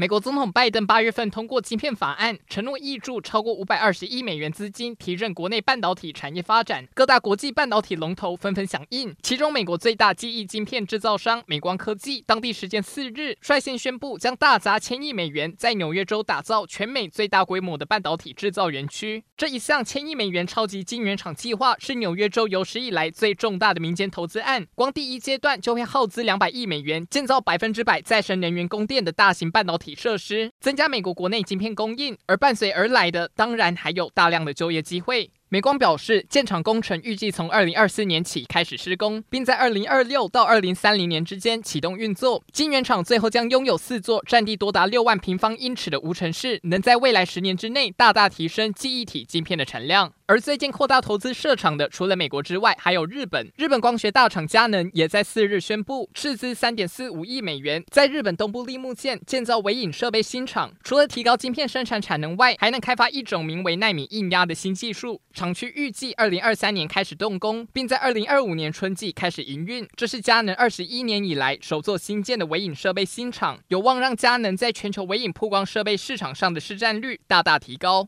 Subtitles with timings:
[0.00, 6.88] 美国总统拜登八月份通过晶片法案，承诺挹注超过五百二十亿美元资金，提振国内半导体产业发展。
[6.94, 19.22] 各大国际半导体龙头纷纷响应，其中美国最大记忆晶片制造商美光科技，当地时间四日率先宣布，将大砸千亿美元，在纽约州打造全美最大规模的半导体制造园区。
[19.36, 24.66] 这一项千亿美元超级晶圆厂计划，是纽约州有史以来最重大的民间投资案。
[24.74, 29.89] 光第一阶段就会耗资两百亿美元，建造百分之百再生能源供电的大型半导体。
[29.94, 35.30] 设施增加美国国内晶片供应，而伴随而来的当然还有大量的就业机会。
[35.52, 42.40] 美光表示，建厂工程预计从二零二四年起开始施工，并在二零二六到二零三零年之间启动运作。
[42.52, 50.12] 晶圆厂最后将拥有四座占地多达六万平方英尺的无尘室，能在未来十年之内大大提升记忆体晶片的产量。
[50.26, 53.50] 而最近扩大投资设厂的，除了美国之外，还有日本。
[53.56, 60.72] 日本光学大厂佳能也在四日宣布，斥资三点四五亿美元，在日本东部立木县建造微影设备新厂。
[60.84, 65.20] 除了提高晶片生产产能外，还能开发一种名为纳米硬压的新技术。
[65.40, 69.88] 厂区预计二零二三年开始动工，并在二零二五年春季开始营运。
[69.96, 78.06] 这是佳能二十一年以来首座新建的微影设备新厂，有望让佳能在全球微影曝光设备市场上的市占率大大提高。